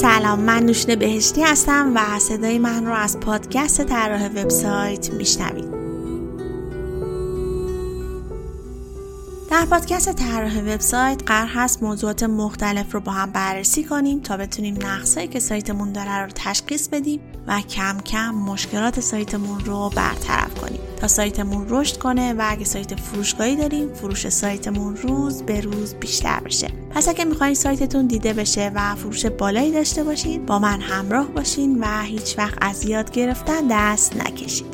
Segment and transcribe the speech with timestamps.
[0.00, 5.70] سلام من نوشین بهشتی هستم و صدای من رو از پادکست طراح وبسایت میشنوید.
[9.50, 14.78] در پادکست طراح وبسایت قرار هست موضوعات مختلف رو با هم بررسی کنیم تا بتونیم
[14.86, 20.89] نقصایی که سایتمون داره رو تشخیص بدیم و کم کم مشکلات سایتمون رو برطرف کنیم.
[21.00, 26.40] تا سایتمون رشد کنه و اگه سایت فروشگاهی داریم فروش سایتمون روز به روز بیشتر
[26.40, 26.68] بشه.
[26.90, 31.78] پس اگه می‌خواین سایتتون دیده بشه و فروش بالایی داشته باشین با من همراه باشین
[31.80, 34.69] و هیچ وقت از یاد گرفتن دست نکشید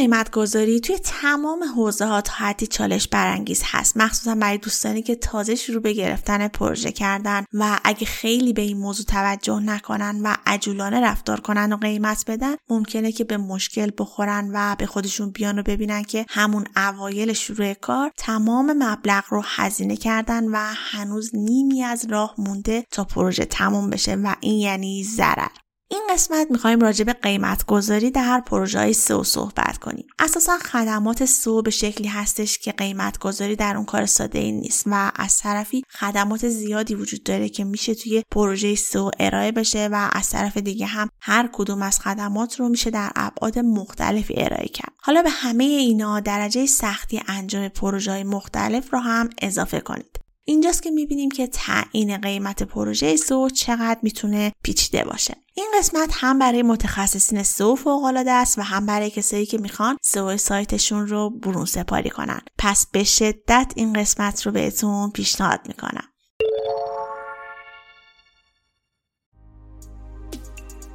[0.00, 3.96] قیمت گذاری توی تمام حوزه ها تا حدی چالش برانگیز هست.
[3.96, 8.78] مخصوصا برای دوستانی که تازه شروع به گرفتن پروژه کردن و اگه خیلی به این
[8.78, 14.50] موضوع توجه نکنن و عجولانه رفتار کنن و قیمت بدن ممکنه که به مشکل بخورن
[14.54, 19.96] و به خودشون بیان و ببینن که همون اوایل شروع کار تمام مبلغ رو هزینه
[19.96, 25.69] کردن و هنوز نیمی از راه مونده تا پروژه تموم بشه و این یعنی ضرر.
[25.92, 30.06] این قسمت می‌خوایم راجع به قیمت گذاری در پروژه سو صحبت کنیم.
[30.18, 34.84] اساسا خدمات سو به شکلی هستش که قیمت گذاری در اون کار ساده ای نیست
[34.86, 40.08] و از طرفی خدمات زیادی وجود داره که میشه توی پروژه سو ارائه بشه و
[40.12, 44.92] از طرف دیگه هم هر کدوم از خدمات رو میشه در ابعاد مختلفی ارائه کرد.
[45.02, 50.19] حالا به همه اینا درجه سختی انجام پروژه مختلف رو هم اضافه کنید.
[50.44, 55.36] اینجاست که می‌بینیم که تعیین قیمت پروژه سو چقدر می‌تونه پیچیده باشه.
[55.54, 59.96] این قسمت هم برای متخصصین سو فوق العاده است و هم برای کسایی که می‌خوان
[60.02, 62.40] سو سایتشون رو برون سپاری کنن.
[62.58, 66.04] پس به شدت این قسمت رو بهتون پیشنهاد می‌کنم.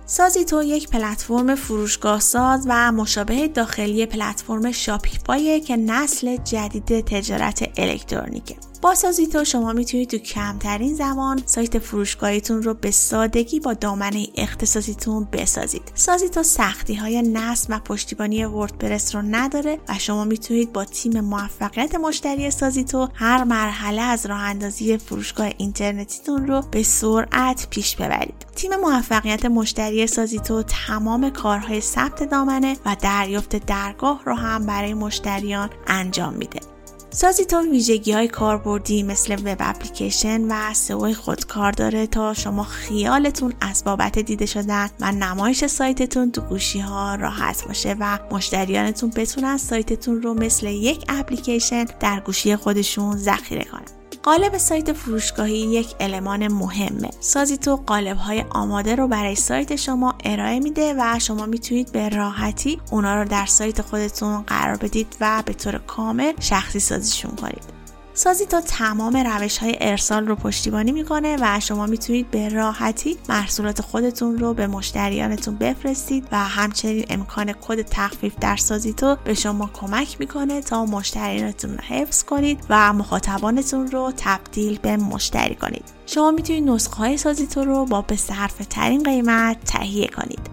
[0.06, 7.70] سازی تو یک پلتفرم فروشگاه ساز و مشابه داخلی پلتفرم شاپیفای که نسل جدید تجارت
[7.78, 8.56] الکترونیکه.
[8.86, 15.28] با سازیتو شما می‌تونید تو کمترین زمان سایت فروشگاهیتون رو به سادگی با دامنه اختصاصیتون
[15.34, 15.92] بسازید.
[15.96, 21.96] سازیتو سختی های نصب و پشتیبانی وردپرس رو نداره و شما می‌تونید با تیم موفقیت
[21.96, 28.46] مشتری سازیتو هر مرحله از راه اندازی فروشگاه اینترنتیتون رو به سرعت پیش ببرید.
[28.56, 35.70] تیم موفقیت مشتری سازیتو تمام کارهای ثبت دامنه و دریافت درگاه رو هم برای مشتریان
[35.88, 36.75] انجام میده.
[37.16, 43.84] سازیتو ویژگی های کاربردی مثل وب اپلیکیشن و سئو خودکار داره تا شما خیالتون از
[43.84, 50.22] بابت دیده شدن و نمایش سایتتون تو گوشی ها راحت باشه و مشتریانتون بتونن سایتتون
[50.22, 53.95] رو مثل یک اپلیکیشن در گوشی خودشون ذخیره کنن.
[54.26, 57.10] قالب سایت فروشگاهی یک المان مهمه.
[57.20, 62.82] سازیتو قالب های آماده رو برای سایت شما ارائه میده و شما می‌تونید به راحتی
[62.92, 67.75] اونا رو در سایت خودتون قرار بدید و به طور کامل شخصی سازیشون کنید.
[68.18, 73.82] سازی تا تمام روش های ارسال رو پشتیبانی می‌کنه و شما می‌تونید به راحتی محصولات
[73.82, 80.20] خودتون رو به مشتریانتون بفرستید و همچنین امکان کد تخفیف در سازیتو به شما کمک
[80.20, 85.86] می‌کنه تا مشتریانتون رو حفظ کنید و مخاطبانتون رو تبدیل به مشتری کنید.
[86.06, 90.50] شما می‌تونید نسخه های سازیتو رو با به صرف ترین قیمت تهیه کنید.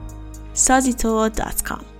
[0.55, 1.92] سازیتو.com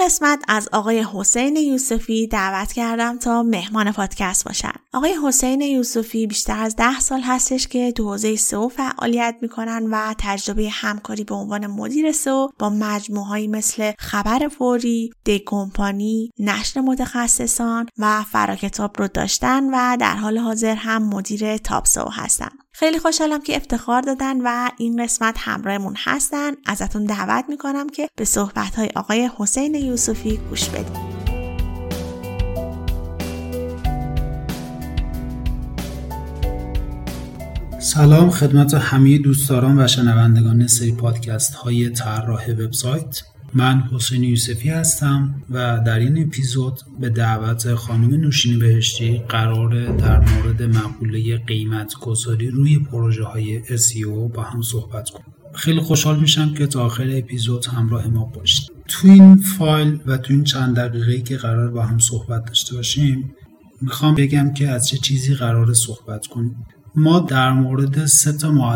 [0.00, 4.72] قسمت از آقای حسین یوسفی دعوت کردم تا مهمان پادکست باشن.
[4.92, 10.14] آقای حسین یوسفی بیشتر از ده سال هستش که تو حوزه سئو فعالیت می‌کنن و
[10.18, 17.86] تجربه همکاری به عنوان مدیر سئو با مجموعهایی مثل خبر فوری، دی کمپانی، نشر متخصصان
[17.98, 22.50] و فراکتاب رو داشتن و در حال حاضر هم مدیر تاپ سئو هستن.
[22.74, 26.52] خیلی خوشحالم که افتخار دادن و این قسمت همراهمون هستن.
[26.66, 31.22] ازتون دعوت می‌کنم که به صحبت های آقای حسین یوسفی گوش بدید
[37.78, 43.22] سلام خدمت همه دوستداران و شنوندگان سری پادکست های طراح وبسایت.
[43.54, 50.20] من حسین یوسفی هستم و در این اپیزود به دعوت خانم نوشین بهشتی قرار در
[50.20, 56.54] مورد مقوله قیمت گذاری روی پروژه های SEO با هم صحبت کنیم خیلی خوشحال میشم
[56.54, 58.70] که تا آخر اپیزود همراه ما باشید.
[58.88, 63.34] تو این فایل و تو این چند دقیقه که قرار با هم صحبت داشته باشیم
[63.80, 66.66] می‌خوام بگم که از چه چیزی قرار صحبت کنیم.
[66.94, 68.72] ما در مورد سه تا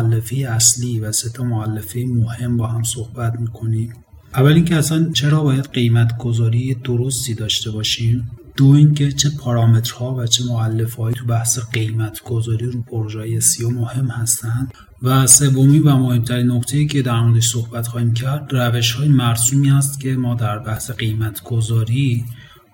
[0.47, 3.93] اصلی و سه تا مهم با هم صحبت می‌کنیم.
[4.35, 10.25] اول اینکه اصلا چرا باید قیمت گذاری درستی داشته باشیم؟ دو اینکه چه پارامترها و
[10.25, 14.73] چه معلفهایی تو بحث قیمت گذاری رو پروژه سیو مهم هستند.
[15.01, 19.99] و سومی و مهمترین نکته که در موردش صحبت خواهیم کرد روش های مرسومی است
[19.99, 22.25] که ما در بحث قیمت گذاری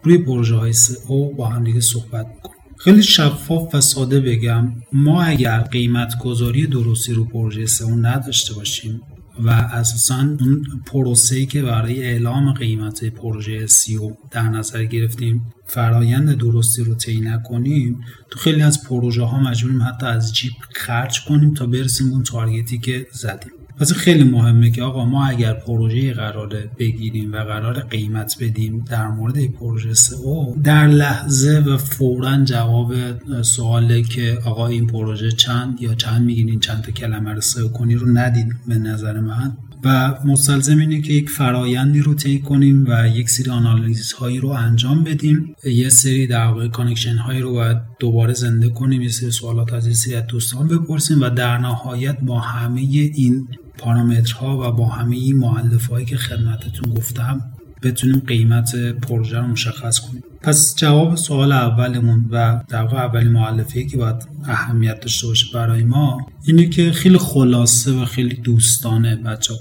[0.03, 0.73] روی پروژه های
[1.07, 2.57] سئو با هم دیگه صحبت می‌کنیم.
[2.77, 9.01] خیلی شفاف و ساده بگم ما اگر قیمت گذاری درستی رو پروژه سئو نداشته باشیم
[9.39, 16.83] و اساسا اون پروسه که برای اعلام قیمت پروژه سئو در نظر گرفتیم فرایند درستی
[16.83, 21.65] رو طی نکنیم تو خیلی از پروژه ها مجبوریم حتی از جیب خرج کنیم تا
[21.65, 23.51] برسیم اون target ی که زدیم.
[23.79, 29.07] پس خیلی مهمه که آقا ما اگر پروژه قراره بگیریم و قرار قیمت بدیم در
[29.07, 32.93] مورد پروژه سئو در لحظه و فورا جواب
[33.41, 37.95] سواله که آقا این پروژه چند یا چند می‌گیرین چند تا کلمه رو سئو کنی
[37.95, 39.57] رو ندید به نظر من.
[39.85, 44.49] و مستلزم اینه که یک فرایندی رو طی کنیم و یک سری آنالیز هایی رو
[44.49, 45.55] انجام بدیم.
[45.63, 49.87] یه سری در واقع connection هایی رو باید دوباره زنده کنیم یه سری سوالات از
[49.87, 53.47] یه سری از دوستان بپرسیم و در نهایت با همه این
[53.77, 57.41] پارامترها و با همه این مؤلفه هایی که خدمتتون گفتم
[57.83, 60.23] بتونیم قیمت پروژه رو مشخص کنیم.
[60.41, 65.83] پس جواب سوال اولمون و در واقع اولین مؤلفه که باید اهمیت داشته باشه برای
[65.83, 69.53] ما اینه که خیلی خلاصه و خیلی دوستانه بچه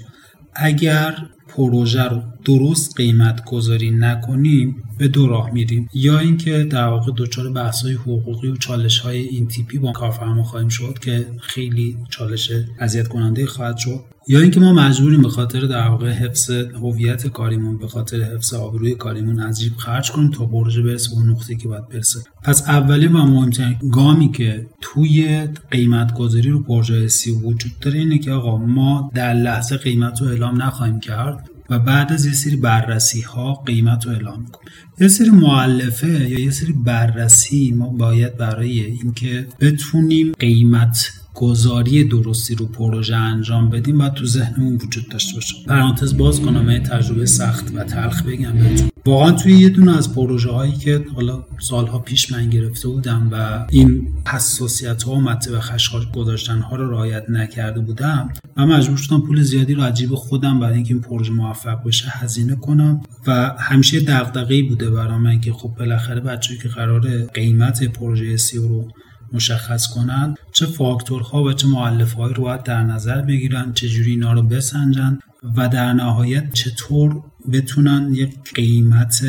[0.55, 1.15] اگر
[1.47, 5.89] پروژه رو درست قیمت گذاری نکنیم به دو راه میریم.
[5.93, 10.43] یا اینکه در واقع دچار بحث های حقوقی و چالش های این تیپی با کارفرما
[10.43, 13.99] خواهیم شد که خیلی چالش اذیت کننده خواهد شد.
[14.27, 18.95] یا اینکه ما مجبوریم به خاطر در واقع حفظ هویت کاریمون به خاطر حفظ آبروی
[18.95, 22.19] کاریمون از جیب خرج کنیم تا پروژه برسه به اون نقطه که باید برسه.
[22.43, 28.17] پس اولی و مهمترین گامی که توی قیمت گذاری رو پروژه سی وجود داره اینه
[28.17, 31.49] که آقا ما در لحظه قیمت رو اعلام نخواهیم کرد.
[31.69, 34.69] و بعد از یه سری بررسی ها قیمت رو اعلام می‌کنیم
[34.99, 42.55] یه سری معلفه یا یه سری بررسی ما باید برای اینکه بتونیم قیمت گذاری درستی
[42.55, 45.55] رو پروژه انجام بدیم باید تو ذهنمون وجود داشته باشه.
[45.67, 48.92] پرانتز باز کنم تجربه سخت و تلخ بگم بهتون.
[49.05, 53.65] واقعا توی یه دونه از پروژه هایی که حالا سالها پیش من گرفته بودم و
[53.69, 59.21] این حساسیت ها و مطب خشخاش گذاشتن ها رو رعایت نکرده بودم و مجبور شدم
[59.21, 63.99] پول زیادی رو عجیب خودم برای اینکه این پروژه موفق بشه هزینه کنم و همیشه
[63.99, 68.87] دغدغه‌ای بوده برای من که خب بالاخره بچه‌ای که قرار قیمت پروژه سی رو
[69.33, 74.43] مشخص کنند چه فاکتورها و چه معلفهایی رو باید در نظر بگیرن چجوری اینا رو
[74.43, 75.19] بسنجن
[75.57, 79.25] و در نهایت چطور بتونن یک قیمت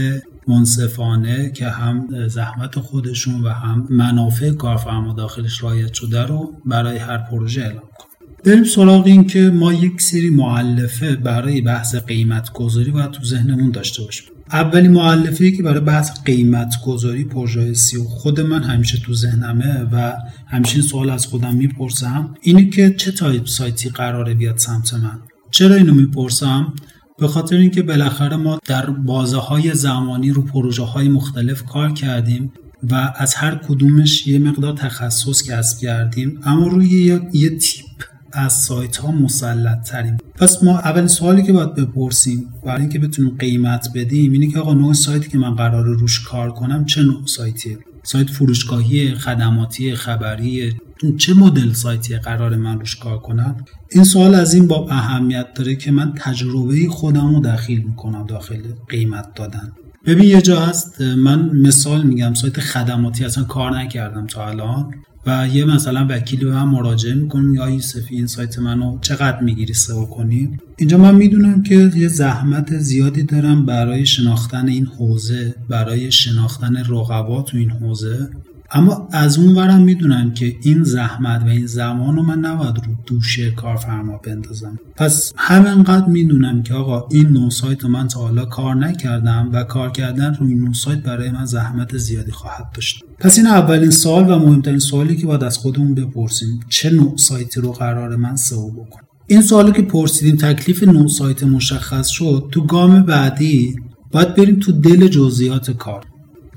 [0.49, 7.19] منصفانه که هم زحمت خودشون و هم منافع کارفرما داخلش رایت شده رو برای هر
[7.19, 8.09] پروژه اعلام کنن.
[8.45, 13.71] بریم سراغ این که ما یک سری معلفه برای بحث قیمت گذاری باید تو ذهنمون
[13.71, 14.34] داشته باشیم.
[14.53, 19.87] اولین معلفه که برای بحث قیمت گذاری پروژه سی و خود من همیشه تو ذهنمه
[19.93, 20.13] و
[20.47, 25.19] همیشه این سوال از خودم می‌پرسم اینه که چه تایپ سایتی قراره بیاد سمت من؟
[25.51, 26.73] چرا اینو می‌پرسم؟
[27.19, 32.53] به خاطر اینکه بالاخره ما در بازه های زمانی رو پروژه های مختلف کار کردیم
[32.91, 38.97] و از هر کدومش یه مقدار تخصص کسب کردیم اما روی یه تیپ از سایت
[38.97, 44.33] ها مسلط تریم پس ما اول سوالی که باید بپرسیم برای اینکه بتونیم قیمت بدیم
[44.33, 48.31] اینه که آقا نوع سایتی که من قرار روش کار کنم چه نوع سایتیه؟ سایت
[48.31, 50.73] فروشگاهی خدماتی خبری
[51.19, 53.57] چه مدل سایتی قرار من روش کار کنم؟
[53.91, 58.63] این سوال از این باب اهمیت داره که من تجربه خودم رو دخیل می‌کنم داخل
[58.89, 59.73] قیمت دادن.
[60.07, 64.95] ببین یه جا هست من مثال میگم سایت خدماتی اصلا کار نکردم تا الان.
[65.27, 69.75] و یه مثلا وکیلی به من مراجعه می‌کنه یا یوسفی این سایت منو چقدر می‌گیری
[69.75, 76.13] سئو کنی؟ اینجا من می‌دونم که یه زحمت زیادی دارم برای شناختن این حوزه برای
[76.13, 78.29] شناختن رقبا تو این حوزه.
[78.75, 82.95] اما از اون ورم می‌دونم که این زحمت و این زمان رو من نباید رو
[83.07, 84.79] دوش کارفرما بندازم.
[84.97, 89.65] پس همینقدر می‌دونم که آقا این نو سایت رو من تا حالا کار نکردم و
[89.65, 93.05] کار کردن روی نو سایت برای من زحمت زیادی خواهد داشت.
[93.19, 97.61] پس این اولین سوال و مهمترین سوالی که باید از خودمون بپرسیم چه نوع سایتی
[97.61, 102.67] رو قرار من سئو بکنم؟ این سوالی که پرسیدیم تکلیف نوع سایت مشخص شد تو
[102.67, 103.77] گام بعدی
[104.13, 106.05] باید بریم تو دل جزئیات کار.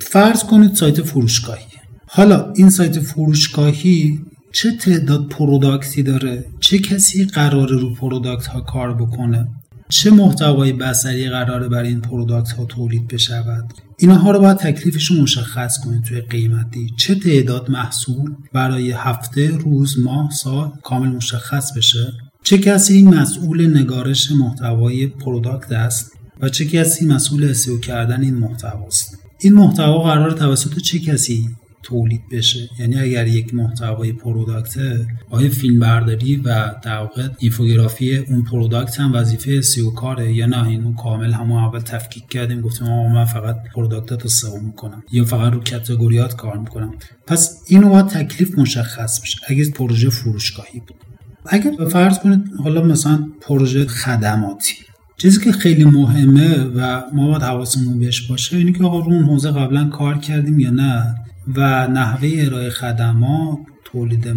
[0.01, 1.76] فرض کنید سایت فروشگاهی.
[2.09, 4.19] حالا این سایت فروشگاهی
[4.51, 9.47] چه تعداد product ی داره؟ چه کسی قراره رو product ها کار بکنه؟
[9.89, 15.79] چه محتوای بصری قراره برای این product ها تولید بشود؟ اینها رو باید تکلیفش مشخص
[15.79, 16.89] کنید توی قیمتی.
[16.97, 24.31] چه تعداد محصول برای هفته روز ماه سال کامل مشخص بشه؟ چه کسی مسئول نگارش
[24.31, 26.11] محتوای product است؟
[26.41, 31.49] و چه کسی مسئول سئو کردن این محتواست؟ این محتوا قرار توسط چه کسی
[31.83, 32.69] تولید بشه.
[32.79, 38.99] یعنی اگر یک محتوای product ه آیا فیلم برداری و در واقع اینفوگرافی اون product
[38.99, 43.25] هم وظیفه سئو کاره یا نه؟ اینو کامل همون اول تفکیک کردیم گفتیم آقا من
[43.25, 46.93] فقط product ات رو سئو می‌کنم یا فقط رو کاتگوریات کار می‌کنم.
[47.27, 49.37] پس اینو باید تکلیف مشخص بشه.
[49.47, 50.97] اگه پروژه فروشگاهی بود.
[51.45, 54.73] اگر فرض کنید حالا مثلا پروژه خدماتی.
[55.17, 59.23] چیزی که خیلی مهمه و ما باید حواسمون بهش باشه اینه که آقا رو اون
[59.23, 61.15] حوزه قبلا کار کردیم یا نه؟
[61.55, 63.57] و نحوه ارائه خدمات
[63.91, 64.27] تولید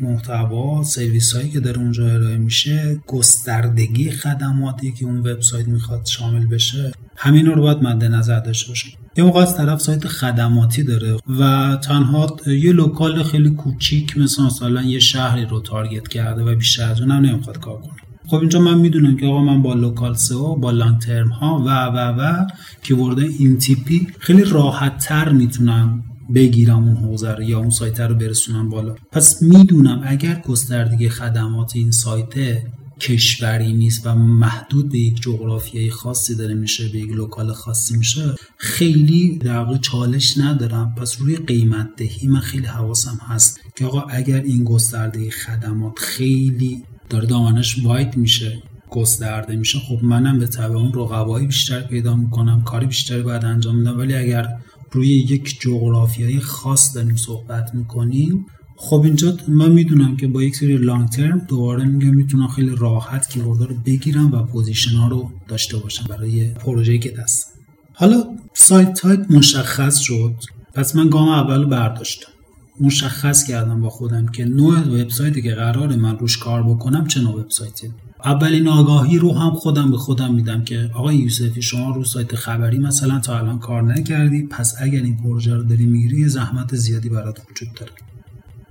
[0.00, 6.46] محتوا سرویس هایی که در اونجا ارائه میشه گستردگی خدماتی که اون وبسایت می‌خواد شامل
[6.46, 8.92] بشه همین رو باید مد نظر داشته باشیم.
[9.16, 14.82] یه موقع از طرف سایت خدماتی داره و تنها یه local خیلی کوچیک مثل مثلا
[14.82, 17.92] یه شهری رو target کرده و بیشتر از اون هم نمی‌خواد کار کنه.
[18.26, 21.84] خب اینجا من می‌دونم که آقا من با local SEO با long term ها و
[21.84, 22.46] و و
[22.82, 26.04] keyword های این تیپی خیلی راحت تر می‌تونم
[26.34, 28.94] بگیرم اون حوزه رو یا اون سایت رو برسونم بالا.
[29.12, 32.62] پس می‌دونم اگر گستردگی خدمات این سایت
[33.00, 38.34] کشوری نیست و محدود به یک جغرافیای خاصی داره میشه به یک local خاصی میشه
[38.58, 40.94] خیلی در واقع چالش ندارم.
[40.94, 46.82] پس روی قیمت دهی من خیلی حواسم هست که آقا اگر این گسترده خدمات خیلی
[47.10, 52.62] داره دامنش wide میشه گسترده میشه خب منم به طبع اون رقبایی بیشتر پیدا می‌کنم
[52.62, 53.98] کاری بیشتری باید انجام میدم.
[53.98, 54.48] ولی اگر
[54.92, 58.46] روی یک جغرافیای خاص داریم صحبت می‌کنیم.
[58.76, 63.28] خب اینجا من می‌دونم که با یک سری long term دوباره میگم می‌تونم خیلی راحت
[63.28, 67.50] keyword رو بگیرم و position ها رو داشته باشم برای پروژه‌ای که دستم.
[67.92, 70.34] حالا site type مشخص شد.
[70.74, 72.32] پس من گام اول برداشتم.
[72.80, 77.40] مشخص کردم با خودم که نوع وبسایتی که قرار من روش کار بکنم چه نوع
[77.40, 77.90] وبسایتی؟
[78.24, 82.78] اولین آگاهی رو هم خودم به خودم میدم که آقای یوسفی شما رو سایت خبری
[82.78, 87.40] مثلا تا الان کار نکردی پس اگر این پروژه رو داری می‌گیری زحمت زیادی برات
[87.50, 87.92] وجود داره.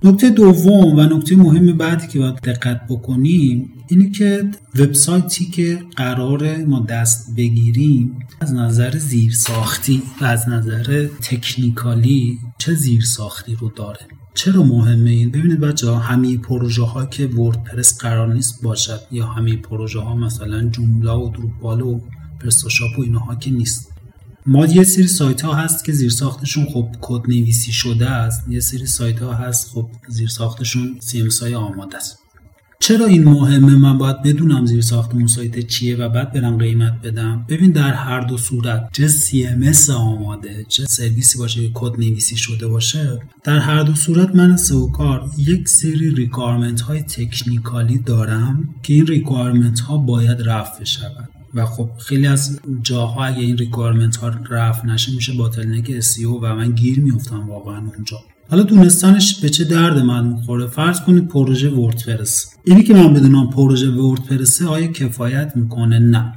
[0.04, 6.56] نکته دوم و نکته مهم بعدی که باید دقت بکنیم اینه که وبسایتی که قرار
[6.56, 14.62] ما دست بگیریم از نظر زیرساختی و از نظر تکنیکالی چه زیرساختی رو داره؟ چرا
[14.62, 19.56] مهمه این؟ ببینید بچه ها همه پروژه ها که وردپرس قرار نیست باشد یا همه
[19.56, 22.00] پروژه ها مثلا جملا و دروپال و
[22.40, 23.92] پرستاشاپ و اینها که نیست.
[24.46, 28.48] ما یه سری سایت ها هست که زیر ساختشون خب کد نویسی شده است.
[28.48, 32.18] یه سری سایت ها هست خب زیر ساختشون سی های آماده است.
[32.80, 37.02] چرا این مهمه؟ من باید بدونم زیر ساخت اون سایت چیه و بعد برم قیمت
[37.02, 37.46] بدم.
[37.48, 42.68] ببین در هر دو صورت چه CMS آماده چه سرویسی باشه که کد نویسی شده
[42.68, 43.18] باشه.
[43.44, 49.06] در هر دو صورت من سئوکار یک سری requirement های technical ی دارم که این
[49.06, 54.86] requirement ها باید رفع شود و خب خیلی از جاها اگه این requirement ها رفع
[54.86, 58.18] نشه میشه bottleneck SEO و من گیر میفتم واقعا اونجا.
[58.50, 62.54] حالا دونستنش به چه درد من می‌خوره؟ فرض کنید پروژه WordPress.
[62.64, 66.32] اینی که من بدونم پروژه WordPress آیا کفایت می‌کنه؟ نه.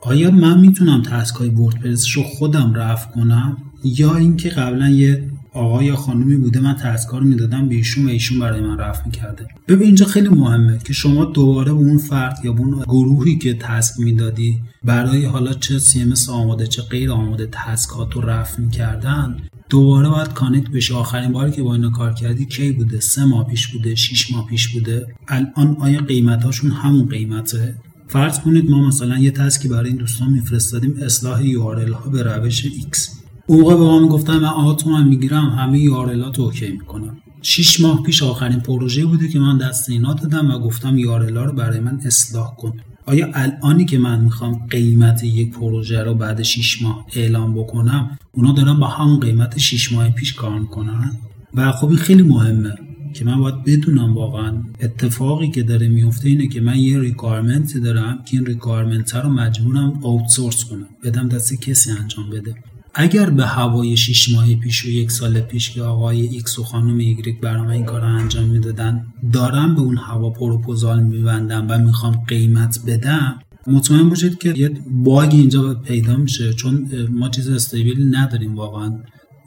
[0.00, 5.86] آیا من می‌تونم task های WordPress رو خودم رفع کنم؟ یا اینکه قبلا یه آقای
[5.86, 9.46] یا خانومی بوده من task رو می‌دادم به ایشون و ایشون برای من رفع می‌کرده.
[9.68, 13.54] ببین اینجا خیلی مهمه که شما دوباره به اون فرد یا به اون گروهی که
[13.54, 19.36] task می‌دادی برای حالا چه CMS آماده چه غیر آماده task ات رو رفع می‌کردن
[19.68, 23.46] دوباره باید connect بشه آخرین باری که با اینا کار کردی کی بوده؟ سه ماه
[23.46, 25.06] پیش بوده شیش ماه پیش بوده.
[25.28, 27.74] الان آیا قیمتاشون همون قیمته؟
[28.08, 32.22] فرض کنید ما مثلا یه task ی برای این دوستان میفرستادیم اصلاح URL ها به
[32.22, 32.98] روش X
[33.46, 37.80] اون به ما می‌گفتن من X تومن می‌گیرم همه URL ها تو OK می‌کنم شیش
[37.80, 41.80] ماه پیش آخرین پروژه بوده که من دست اینا دادم و گفتم URL رو برای
[41.80, 42.72] من اصلاح کن.
[43.06, 48.52] آیا الانی که من می‌خوام قیمت یک پروژه رو بعد 6 ماه اعلام بکنم اونا
[48.52, 51.10] دارن با همون قیمت 6 ماه پیش کار می‌کنن؟
[51.54, 52.74] و خب این خیلی مهمه
[53.14, 58.18] که من باید بدونم واقعا اتفاقی که داره میفته اینه که من یه requirement دارم
[58.26, 62.54] که این requirement رو مجبورم outsource کنم بدم دست کسی انجام بده.
[62.98, 66.98] اگر به هوای 6 ماه پیش و یک سال پیش که آقای X و خانم
[66.98, 72.24] ایگریک برام این کار رو انجام می‌دادن دارم به اون هوا پروپوزال میبندم و می‌خوام
[72.28, 76.52] قیمت بدم مطمئن باشید که یه bug اینجا پیدا میشه.
[76.52, 79.00] چون ما چیز stable ی نداریم واقعا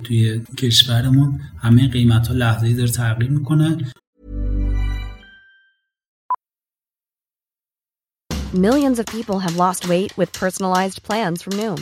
[0.04, 1.40] توی کشورمون.
[1.58, 3.78] همه قیمت ها لحظه ای داره تغییر می‌کنه.
[8.54, 11.82] Millions of people have lost weight with personalized plans from Noom.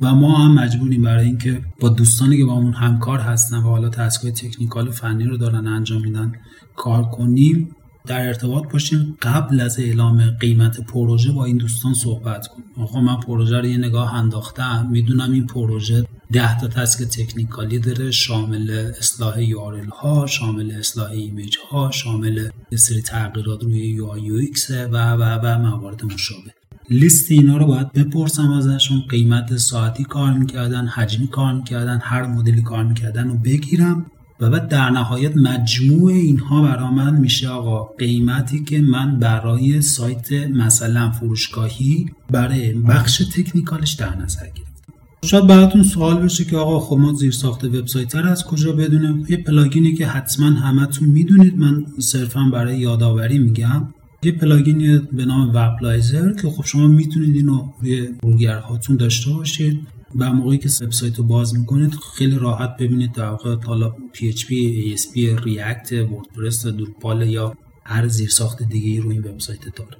[0.00, 3.88] و ما هم مجبوریم برای اینکه با دوستانی که با همون همکار هستن و حالا
[3.88, 6.32] تسکای تکنیکال و فنی رو دارن انجام میدن
[6.76, 7.76] کار کنیم
[8.06, 12.64] در ارتباط باشیم قبل از اعلام قیمت پروژه با این دوستان صحبت کنیم.
[12.76, 18.10] آقا من پروژه رو یه نگاه انداختم می‌دونم این پروژه ده تا تسک تکنیکالی داره
[18.10, 24.30] شامل اصلاح یارل ها شامل اصلاح ایمیج ها شامل سری تغییرات روی یو آی
[24.70, 26.63] و و و موارد مشابه.
[26.90, 29.02] لیست اینا رو باید بپرسم ازشون.
[29.08, 34.06] قیمت ساعتی کار می‌کردن حجمی کار می‌کردن هر مدلی کار می‌کردن رو بگیرم
[34.40, 37.84] و بعد در نهایت مجموع اینها برا من میشه آقا.
[37.98, 44.92] قیمتی که من برای سایت مثلا فروشگاهی برای بخش تکنیکالش در نظر گرفتم.
[45.24, 49.24] شاید براتون سوال بشه که آقا خب ما زیر ساخت وبسایت رو از کجا بدونم
[49.28, 51.58] یه پلاگینی که حتما همتون می‌دونید.
[51.58, 53.88] من صرفا برای یادآوری میگم.
[54.26, 59.80] یه پلاگینی به نام وبلایزر که خب شما می‌تونید اینو روی برگرهاتون داشته باشید.
[60.16, 65.40] و موقعی که وبسایت رو باز می‌کنید خیلی راحت ببینید در واقع حالا PHP, ASP,
[65.44, 69.96] React, وردپرس, دروپال یا هر زیرساخت دیگه ای رو این وبسایت داره.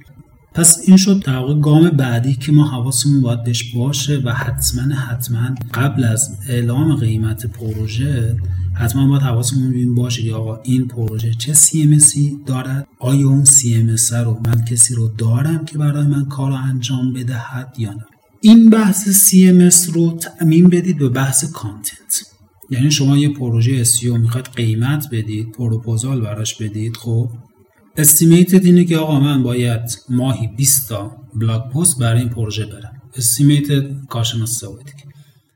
[0.55, 4.95] پس این شد در واقع گام بعدی که ما حواسمون باید بهش باشه و حتما
[4.95, 8.37] حتما قبل از اعلام قیمت پروژه
[8.75, 14.13] حتما باید حواسمون بین باشه که آقا این پروژه چه CMSی دارد؟ آیا اون CMS
[14.13, 18.05] رو من کسی رو دارم که برای من کار رو انجام بدهد یا نه؟
[18.41, 22.27] این بحث CMS رو تعمیم بدید به بحث content
[22.71, 27.29] یعنی شما یه پروژه SEO می‌خواد قیمت بدید پروپوزال براش بدید خب؟
[27.97, 32.67] estimate ت اینه که آقا من باید ماهی 20 تا blog post برای این پروژه
[32.67, 33.03] برم.
[33.17, 34.77] estimate ت کارشناس سئو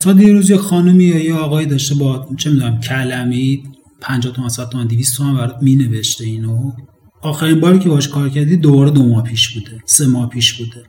[0.01, 3.63] تا دیروز یه خانمی یا یه آقایی داشته با چه می‌دونم کلمی
[4.01, 6.73] 50 تومن 100 تومن 200 تومن برات می نوشته اینو.
[7.23, 10.83] آخرین باری که باش کار کردی دوباره دو ماه پیش بوده سه ماه پیش بوده.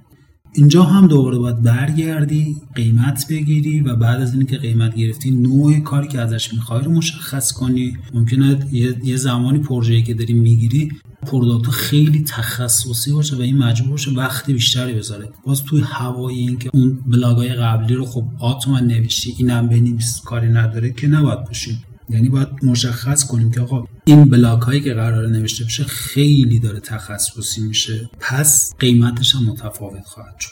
[0.56, 6.08] اینجا هم دوباره باید برگردی قیمت بگیری و بعد از اینکه قیمت گرفتی نوع کاری
[6.08, 7.98] که ازش می‌خوای رو مشخص کنی.
[8.14, 8.60] ممکنه
[9.04, 10.90] یه زمانی پروژه‌ای که داری می‌گیری
[11.22, 15.30] product خیلی تخصصی باشه و این مجبور باشه وقت بیشتری بذاره.
[15.46, 20.48] باز توی هوای اینکه اون بلاگای قبلی رو خب X تومن نوشتی اینم بنویس کاری
[20.48, 21.84] نداره که نباید باشیم.
[22.10, 26.80] یعنی باید مشخص کنیم که آقا این بلاک هایی که قرار نوشته بشه خیلی داره
[26.80, 28.10] تخصصی میشه.
[28.20, 30.52] پس قیمتش هم متفاوت خواهد شد.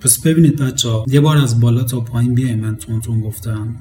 [0.00, 3.76] پس ببینید بچه ها یه بار از بالا تا پایین بیایم من تون گفتم.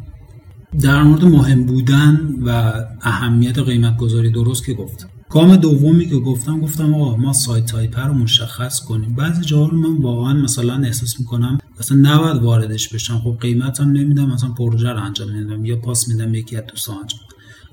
[0.81, 5.09] در مورد مهم بودن و اهمیت قیمت گذاری درست که گفتم.
[5.35, 9.15] گام دومی که گفتم گفتم آقا ما site type رو مشخص کنیم.
[9.15, 13.19] بعضی جاها رو من واقعا مثلا احساس می‌کنم مثلا نباید واردش بشم.
[13.23, 17.19] خب قیمتم نمیدم مثلا پروژه رو انجام نمیدم یا پاس میدم یکی از دوستان انجام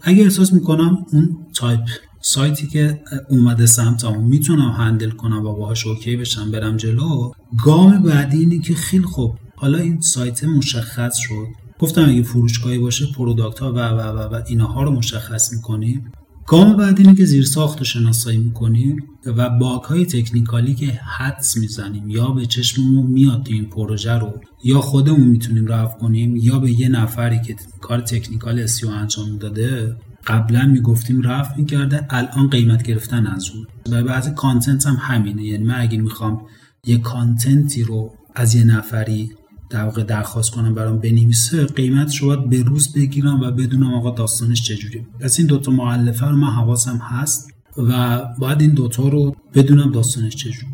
[0.03, 1.81] اگه احساس می‌کنم اون تایپ
[2.20, 7.31] سایتی که اومده سمتم می‌تونم handle کنم و باهاش OK بشم برم جلو.
[7.64, 9.35] گام بعدی اینه که خیلی خوب.
[9.57, 11.46] حالا این سایت مشخص شد.
[11.79, 16.12] گفتم اگه فروشگاهی باشه product ها و و و و اینها رو مشخص می‌کنیم
[16.53, 20.87] گام بعد اینه که زیر ساخت رو شناسایی می‌کنیم و bug های technical ی که
[21.19, 26.59] حدس می‌زنیم یا به چشممون میاد این پروژه رو یا خودمون می‌تونیم رفع کنیم یا
[26.59, 32.83] به یه نفری که کار technical SEO انجام داده قبلا می‌گفتیم رفع می‌کرده الان قیمت
[32.83, 33.67] گرفتن از اون.
[33.91, 35.45] و بحث content هم همینه.
[35.45, 36.41] یعنی من اگه می‌خوام
[36.87, 39.31] یه کانتنتی رو از یه نفری
[39.72, 44.11] در واقع درخواست کنم برام بنویسه قیمتش رو باید به روز بگیرم و بدونم آقا
[44.11, 49.37] داستانش چجوری پس این دوتا معلفه رو من حواسم هست و باید این دوتا رو
[49.54, 50.66] بدونم داستانش چجوری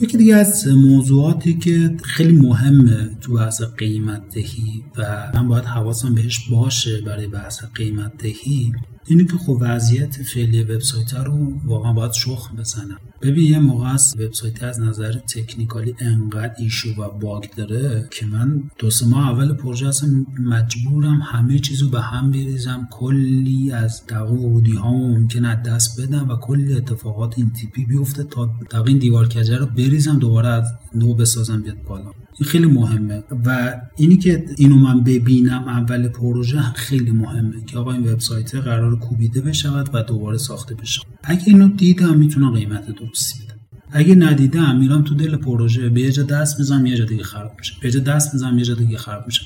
[0.00, 6.14] یکی دیگه از موضوعاتی که خیلی مهمه تو بحث قیمت دهی و من باید حواسم
[6.14, 8.72] بهش باشه برای بحث قیمت دهی
[9.06, 12.98] اینه که خب وضعیت فعلی وبسایت رو واقعا باید شخم بزنم.
[13.22, 18.62] ببین یه موقع است وبسایت از نظر تکنیکالی انقدر ایشو و باگ داره که من
[18.78, 22.88] دو سه ماه اول پروژه هستم مجبورم همه چیزو به هم بریزم.
[22.90, 28.24] کلی از دقیق ورودی ها ممکن از دست بدم و کلی اتفاقات این تیپی بیفته
[28.24, 32.12] تا دقیق این دیوار کجه رو بریزم دوباره از نو بسازم بیاد بالا.
[32.40, 33.24] این خیلی مهمه.
[33.46, 38.96] و اینی که اینو من ببینم اول پروژه خیلی مهمه که آقا این وبسایت قرار
[38.96, 41.00] کوبیده بشود و دوباره ساخته بشه.
[41.30, 43.58] اگه اینو دیدم می‌تونم قیمت درستی بدم.
[43.90, 47.52] اگه ندیدم میرم تو دل پروژه به یه جا دست می‌زنم یه جا دیگه خراب
[47.58, 47.74] میشه.
[47.82, 49.42] به جا دست می‌زنم یه جا دیگه خراب میشه.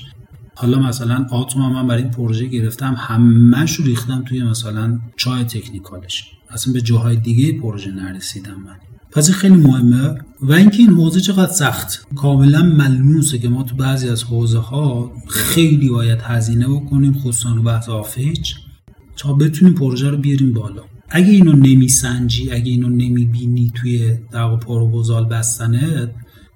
[0.55, 6.23] حالا مثلا آتوم من برای این پروژه گرفتم همش ریختم توی مثلا چای تکنیکالش.
[6.49, 8.75] اصلا به جاهای دیگه پروژه نرسیدم من.
[9.11, 10.17] پس خیلی مهمه.
[10.41, 12.07] و اینکه این حوزه چقدر سخت.
[12.15, 17.63] کاملا ملموسه که ما تو بعضی از حوزه ها خیلی باید هزینه بکنیم خصوصا رو
[17.63, 18.53] بحث آفیج.
[19.17, 20.83] تا بتونیم پروژه رو بیاریم بالا.
[21.15, 26.11] اگه اینو نمیسنجی اگه اینو نمی‌بینی توی در پروپوزال بستنت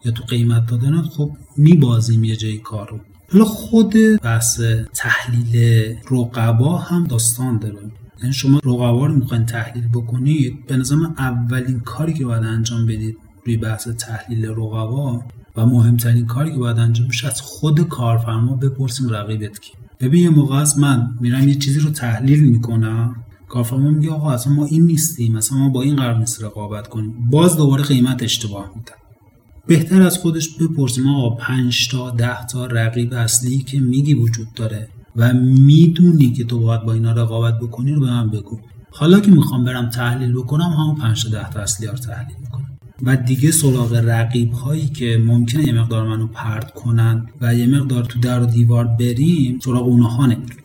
[0.06, 3.00] یا تو قیمت دادنت خب میبازیم یه جای کار رو
[3.32, 4.62] حالا خود بحث
[4.94, 7.80] تحلیل رقبا هم داستان داره.
[8.22, 13.18] یعنی شما رقبا رو می‌خواین تحلیل بکنید به نظر اولین کاری که باید انجام بدید
[13.46, 15.22] روی بحث تحلیل رقبا
[15.56, 19.72] و مهمترین کاری که باید انجام بشه از خود کارفرما بپرسیم رقیبت کی.
[20.00, 23.16] ببین یه موقع از من میرم یه چیزی رو تحلیل می‌کنم.
[23.50, 27.30] کارفرما میگه آقا اصلا ما این نیستیم مثلا ما با این قرار نیست رقابت کنیم.
[27.30, 28.96] باز دوباره قیمت اشتباه میدن
[29.68, 34.90] بهتر از خودش بپرسیم آقا 5 تا 10 تا رقیب اصلی که میگی وجود داره
[35.16, 38.60] و می‌دونی که تو باید با اینا رقابت بکنی رو به من بگو.
[38.92, 42.78] حالا که می‌خوام برم تحلیل بکنم همون 5 تا 10 تا اصلی رو تحلیل می‌کنم.
[43.04, 48.04] و دیگه سراغ رقیب هایی که ممکنه یه مقدار منو پرد کنن و یه مقدار
[48.04, 50.64] تو در و دیوار بریم سراغ اونها نمیریم.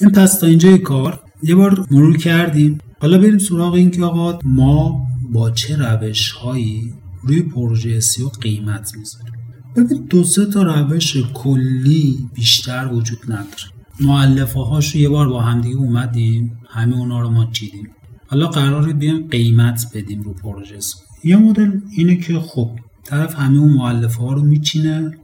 [0.00, 2.78] این پس تا اینجای کار یه بار مرور کردیم.
[3.00, 8.92] حالا بریم سراغ این که آقا ما با چه روش هایی روی پروژه سیو قیمت
[8.96, 9.32] می‌ذاریم.
[9.76, 13.72] ببین دو سه تا روش کلی بیشتر وجود نداره.
[14.00, 17.88] معلفه هاش رو یه بار با همدیگه اومدیم همه اونا رو ما چیدیم.
[18.26, 20.78] حالا قراره بیایم قیمت بدیم رو پروژه
[21.24, 22.70] یه مدل اینه که خب
[23.04, 25.18] طرف همه اون معلفه ها رو میچینه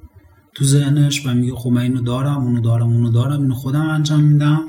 [0.54, 4.20] تو ذهنش و میگه خب من اینو دارم اونو دارم اونو دارم اینو خودم انجام
[4.20, 4.60] میدم.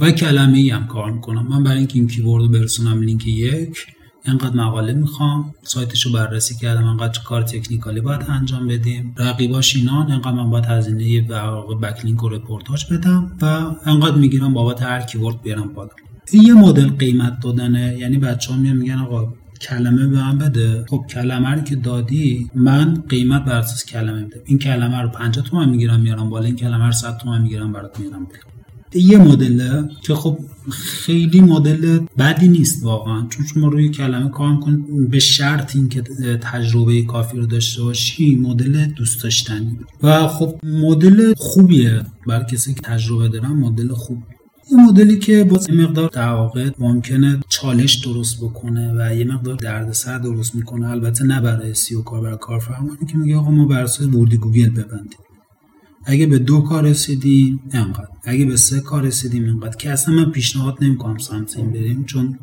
[0.00, 1.46] و کلمه ای هم کار می‌کنم.
[1.48, 3.86] من برای اینکه این کیورد رو برسونم لینک یک
[4.24, 5.54] انقدر مقاله می‌خوام.
[5.62, 9.14] سایتش رو بررسی کردم انقدر کار تکنیکالی باید انجام بدیم.
[9.18, 11.22] رقیباش اینان انقدر من باید هزینه
[11.82, 13.46] بکلینک و رپورتاج بدم و
[13.86, 15.90] انقدر می‌گیرم بابت هر کیورد بیارم بالا.
[16.30, 17.96] این یه مدل قیمت دادنه.
[17.98, 20.84] یعنی بچه ها میگن آقا کلمه به من بده.
[20.88, 24.40] خب کلمه رو که دادی من قیمت بر اساس کلمه میدم.
[24.44, 26.46] این کلمه رو 50 تومن می‌گیرم میارم بالا.
[26.46, 28.55] این کلمه رو 100 تومن می‌گیرم برات میارم بالا.
[28.96, 30.38] یه مدله که خب
[30.70, 33.26] خیلی مدل بدی نیست واقعا.
[33.28, 36.02] چون شما روی کلمه کار کنید به شرط اینکه
[36.40, 39.78] تجربه کافی رو داشته باشی مدل دوست داشتنی.
[40.02, 42.02] و خب مدل خوبیه.
[42.26, 44.22] برای کسی که تجربه دارن مدل خوب.
[44.72, 50.18] یه مدلی که با یه مقدار در ممکنه چالش درست بکنه و یه مقدار دردسر
[50.18, 53.82] درست می‌کنه البته نه برای سی و کار برای کارفرمانی که میگه آقا ما بر
[53.82, 55.18] اساس ورودی گوگل ببندیم.
[56.06, 60.30] اگه به دو کار رسیدیم انقدر اگه به سه کار رسیدیم انقدر که اصلا من
[60.30, 62.38] پیشنهاد نمی‌کنم سمت این بریم چون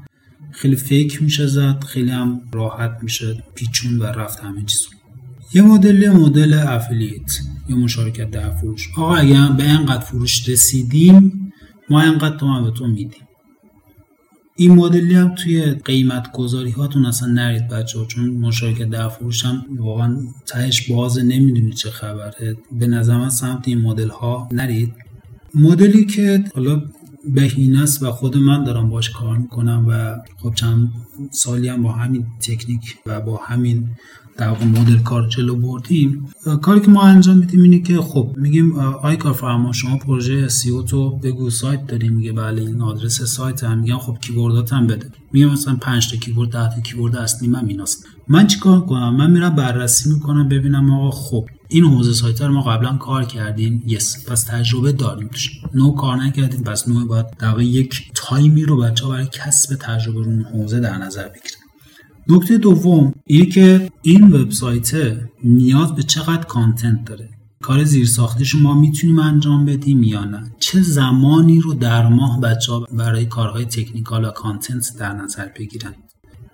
[0.51, 4.87] خیلی فکر میشه زد خیلی هم راحت میشه پیچون و رفت همه چیز
[5.53, 8.89] یه مدل مدل افیلیت یا مشارکت در فروش.
[8.97, 11.51] آقا اگه به انقدر فروش رسیدیم
[11.89, 13.27] ما انقدر تو به تو میدیم.
[14.55, 19.45] این مدلی هم توی قیمت گذاری هاتون اصلا نرید بچه ها چون مشارکت در فروش
[19.45, 22.57] هم واقعا تهش بازه نمی‌دونی چه خبره.
[22.71, 24.93] به نظر من سمت این مدل ها نرید.
[25.55, 26.81] مدلی که حالا
[27.25, 30.91] بهینه است و خود من دارم باش کار می‌کنم و خب چند
[31.31, 33.89] سالی هم با همین تکنیک و با همین
[34.37, 36.29] در واقع مدل کار جلو بردیم.
[36.61, 41.17] کاری که ما انجام میدیم اینه که خب میگیم آی کارفرما شما پروژه SEO تو
[41.17, 43.79] بگو سایت داری میگه بله این آدرس سایت هم.
[43.79, 45.09] میگم خب keyword ات هم بده.
[45.33, 49.31] میگم مثلا 5 تا keyword 10 تا keyword اصلی من ایناست من چیکار کنم؟ من
[49.31, 53.83] میرم بررسی می‌کنم ببینم آقا خب این حوزه سایت رو ما قبلا کار کردیم.
[53.87, 55.49] yes پس تجربه داریم توش.
[55.73, 56.63] no کار نکردیم.
[56.63, 61.27] پس no باید در یک تایمی رو بچه برای کسب تجربه رو حوزه در نظر
[61.27, 61.62] بگیریم
[62.27, 64.91] نکته دوم اینه که این وبسایت
[65.43, 67.29] نیاز به چقدر کانتنت داره؟
[67.61, 72.79] کار زیرساختیش ما می‌تونیم انجام بدیم یا نه؟ چه زمانی رو در ماه بچه ها
[72.79, 75.93] برای کارهای تکنیکال و کانتنت در نظر بگیرن؟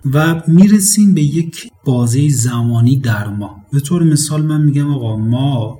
[0.04, 3.64] و می‌رسیم به یک بازه زمانی در ماه.
[3.72, 5.78] به طور مثال من میگم آقا ما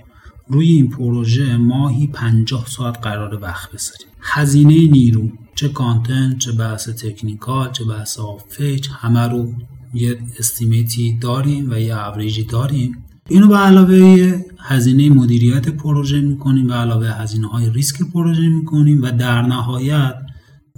[0.48, 4.06] روی این پروژه ماهی 50 ساعت قرار وقت بذاریم.
[4.20, 5.28] هزینه نیرو.
[5.54, 9.52] چه content چه بحث technical چه بحث off-page همه رو
[9.94, 13.04] یه estimate ی داریم و یه اوریجی داریم.
[13.28, 19.10] اینو به علاوه هزینه مدیریت پروژه می‌کنیم به علاوه هزینه های ریسک پروژه می‌کنیم و
[19.10, 20.14] در نهایت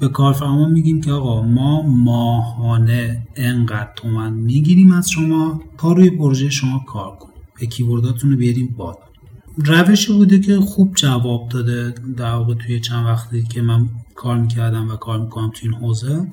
[0.01, 6.51] به کارفرما میگیم که آقا ما ماهانه انقدر تومن می‌گیریم از شما تا روی پروژه
[6.51, 7.35] شما کار کنیم.
[7.61, 8.99] به keyword اتون رو بیاریم بالا.
[9.57, 14.89] روشی بوده که خوب جواب داده در واقع توی چند وقتی که من کار می‌کردم
[14.89, 16.27] و کار می‌کنم توی این حوزه.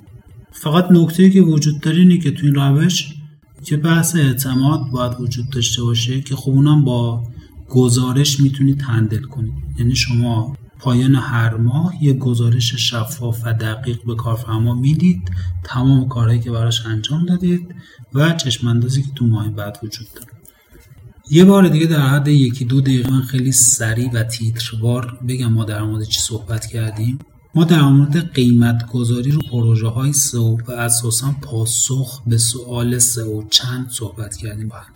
[0.51, 3.13] فقط نکته که وجود داره اینه که تو این روش
[3.63, 7.23] که بحث اعتماد باید وجود داشته باشه که خب اونم با
[7.69, 9.53] گزارش می‌تونید هندل کنید.
[9.79, 15.31] یعنی شما پایان هر ماه یه گزارش شفاف و دقیق به کارفرما می‌دید
[15.63, 17.75] تمام کارهایی که براش انجام دادید
[18.13, 20.27] و چشماندازی که تو ماه بعد وجود داره.
[21.31, 25.83] یه بار دیگه در حد یکی دو دقیقه خیلی سریع و تیتروار بگم ما در
[25.83, 27.19] مورد چی صحبت کردیم.
[27.55, 33.43] ما در مورد قیمت گذاری رو پروژه های سئو و اساسا پاسخ به سوال سئو
[33.49, 34.93] چند صحبت کردیم با هم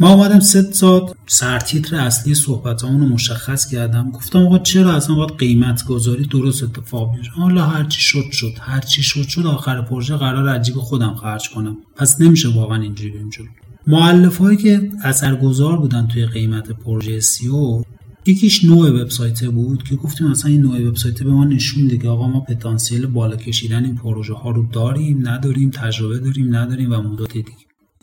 [0.00, 4.10] ما اومدم سه ساعت سرتیتر اصلی صحبت رو مشخص کردم.
[4.10, 8.52] گفتم آقا چرا اصلا باید قیمت گذاری درست اتفاق بیفته؟ حالا هرچی شد شد.
[8.60, 9.46] هرچی شد شد.
[9.46, 11.76] آخر پروژه قرار عجیب خودم خرج کنم.
[11.96, 13.46] پس نمیشه واقعا اینجوری جلو.
[13.86, 17.82] معلف هایی که اثرگذار بودن توی قیمت پروژه سیو
[18.26, 22.28] یکیش نوع وبسایت بود که گفتیم مثلا این نوع وبسایت به ما نشون که آقا
[22.28, 27.32] ما پتانسیل بالا کشیدن این پروژه ها رو داریم نداریم تجربه داریم نداریم و مدت
[27.32, 27.52] دیگه.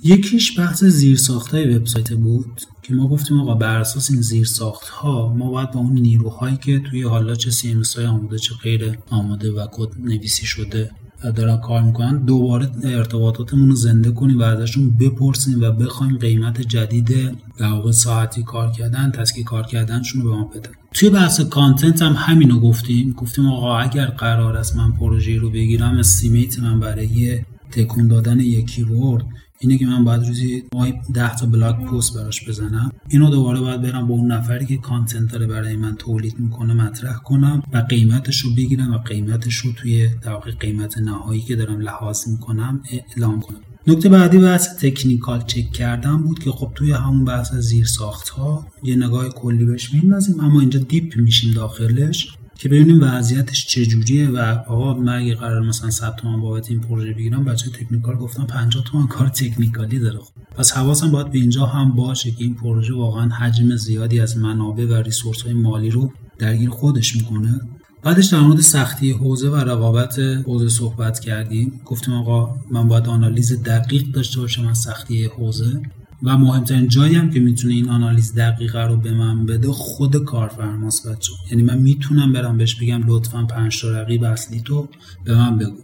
[0.03, 5.33] یکیش بحث زیرساخت های وبسایت بود که ما گفتیم آقا بر اساس این زیرساخت ها
[5.33, 9.51] ما باید با اون نیروهایی که توی حالا چه CMS های آماده چه غیر آماده
[9.51, 10.91] و کد نویسی شده
[11.35, 17.37] دارن کار می‌کنن دوباره ارتباطاتمون رو زنده کنیم و ازشون بپرسیم و بخوایم قیمت جدید
[17.57, 20.71] در واقع ساعتی کار کردن task ی کار کردنشون رو به ما بدن.
[20.93, 23.13] توی بحث content هم همینو گفتیم.
[23.13, 27.39] گفتیم آقا اگر قرار است من پروژه رو بگیرم estimate من برای
[27.71, 29.25] تکون دادن یکی ورد
[29.61, 32.91] اینه که من باید روزی ماهی 10 تا blog post براش بزنم.
[33.09, 37.17] اینو دوباره باید برم با اون نفری که content داره برای من تولید می‌کنه مطرح
[37.17, 42.27] کنم و قیمتش رو بگیرم و قیمتش رو توی در قیمت نهایی که دارم لحاظ
[42.27, 43.59] می‌کنم اعلام کنم.
[43.87, 48.67] نکته بعدی بحث technical چک کردن بود که خب توی همون بحث زیر ساخت ها
[48.83, 52.27] یه نگاه کلی بهش میندازیم اما اینجا deep میشیم داخلش.
[52.59, 57.13] که ببینیم وضعیتش چجوریه و آقا من اگه قرار مثلا 100 تومن بابت این پروژه
[57.13, 60.19] بگیرم بچه تکنیکال گفتم 50 تومن کار تکنیکالی داره.
[60.55, 64.85] پس حواسم باید به اینجا هم باشه که این پروژه واقعا حجم زیادی از منابع
[64.85, 67.61] و ریسورس های مالی رو درگیر خودش می‌کنه.
[68.03, 71.81] بعدش در مورد سختی حوزه و رقابت حوزه صحبت کردیم.
[71.85, 75.81] گفتیم آقا من باید آنالیز دقیق داشته باشم از سختی حوزه.
[76.23, 81.07] و مهمترین جایی هم که می‌تونه این آنالیز دقیقه رو به من بده خود کارفرماست
[81.07, 84.89] بچه یعنی من می‌تونم برم بهش بگم لطفا پنج تا رقیب اصلی تو
[85.25, 85.77] به من بگو.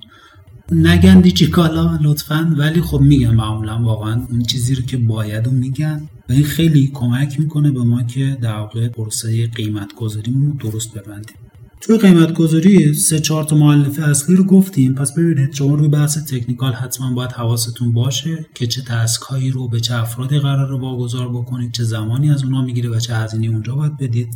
[0.72, 2.56] نگن دیچی کالا؟ لطفا.
[2.58, 7.40] ولی خب میگم معمولا واقعا اون چیزی رو که باید میگن و این خیلی کمک
[7.40, 11.36] می‌کنه به ما که در واقع پروسه قیمت گذاریمون درست ببندیم.
[11.86, 14.94] توی قیمت گذاری سه چهار تا مؤلفه اصلی رو گفتیم.
[14.94, 19.68] پس ببینید شما روی بحث تکنیکال حتما باید حواستون باشه که چه تسک هایی رو
[19.68, 23.48] به چه افرادی قرار رو واگذار بکنید چه زمانی از اونها می‌گیره و چه هزینه
[23.48, 24.28] اونجا باید بدید.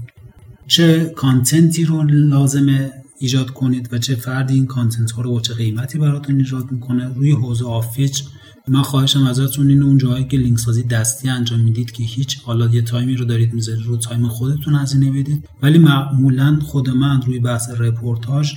[0.67, 5.39] چه content ی رو لازمه ایجاد کنید و چه فردی این content ها رو با
[5.41, 7.13] چه قیمتی براتون ایجاد می‌کنه.
[7.15, 8.23] روی حوزه off-page
[8.69, 12.67] من خواهشم ازتون این اون جایی که لینک سازی دستی انجام می‌دید که هیچ حالا
[12.67, 15.49] یه تایمی رو دارید می‌ذارید رو تایم خودتون هزینه بدید.
[15.62, 18.53] ولی معمولا خود من روی بحث رپورتاج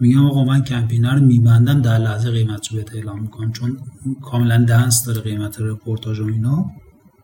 [0.00, 3.76] میگم آقا من کمپینر رو میبندم در لحظه قیمت رو بهت اعلام می‌کنم چون
[4.22, 6.66] کاملا دنس داره قیمت رپورتاج و اینا.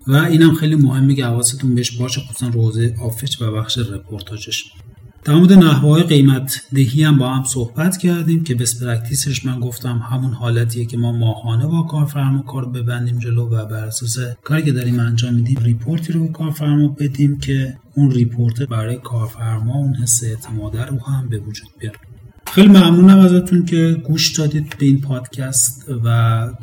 [0.07, 4.64] و اینم خیلی مهمه که حواستون بهش باشه خصوصا روزه آفیچ و بخش رپورتاجش
[5.24, 9.44] در مورد نحوه های قیمت دهی هم با هم صحبت کردیم که best practice ش
[9.46, 14.18] من گفتم همون حالتیه که ما ماهانه با کارفرما کار ببندیم جلو و بر اساس
[14.44, 18.96] کاری که داریم انجام میدیم report ی رو به کارفرما بدیم که اون report برای
[18.96, 21.98] کارفرما اون حس اعتماد رو هم به وجود بیاره.
[22.52, 26.08] خیلی ممنونم ازتون که گوش دادید به این پادکست و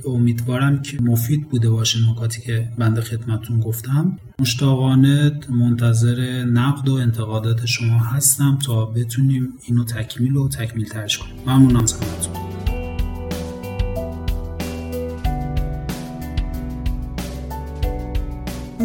[0.05, 4.17] امیدوارم که مفید بوده باشه نکاتی که بنده خدمتون گفتم.
[4.39, 11.33] مشتاقانه منتظر نقد و انتقادات شما هستم تا بتونیم اینو تکمیل و تکمیل ترش کنیم.
[11.45, 12.56] ممنونم ازتون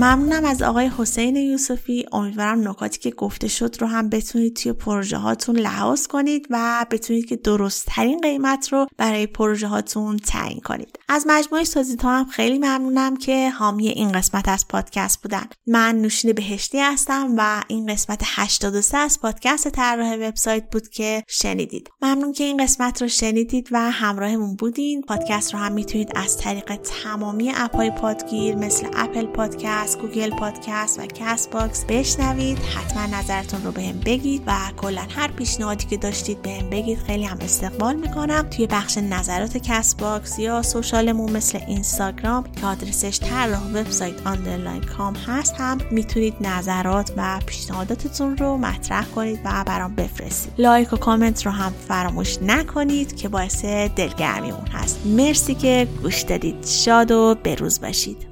[0.02, 2.06] ممنونم از آقای حسین یوسفی.
[2.12, 7.26] امیدوارم نکاتی که گفته شد رو هم بتونید توی پروژه هاتون لحاظ کنید و بتونید
[7.26, 10.98] که درست ترین قیمت رو برای پروژه هاتون تعیین کنید.
[11.08, 15.46] از مجموعه سازیت هم خیلی ممنونم که حامی این قسمت از پادکست بودن.
[15.66, 21.90] من نوشین بهشتی هستم و این قسمت 83 از پادکست طراح وبسایت بود که شنیدید.
[22.02, 25.02] ممنون که این قسمت رو شنیدید و همراهمون بودین.
[25.02, 30.98] پادکست رو هم می‌تونید از طریق تمامی app های پادگیر مثل Apple Podcasts Google Podcasts
[30.98, 32.58] و Castbox بشنوید.
[32.58, 36.98] حتما نظرتون رو بهم بگید و کلا هر پیشنهادی که داشتید بهم بگید.
[36.98, 38.42] خیلی هم استقبال می‌کنم.
[38.42, 45.14] توی بخش نظرات Castbox یا social مون مثل اینستاگرام که آدرسش طراح وبسایت underline com
[45.14, 50.52] هست هم می‌تونید نظرات و پیشنهاداتتون رو مطرح کنید و برام بفرستید.
[50.58, 55.00] لایک و کامنت رو هم فراموش نکنید که باعث دلگرمیمون هست.
[55.04, 56.66] مرسی که گوش دادید.
[56.66, 58.31] شاد و بروز باشید.